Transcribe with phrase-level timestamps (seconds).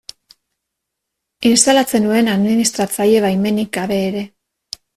[1.49, 4.27] Instalatzen nuen administratzaile baimenik gabe ere.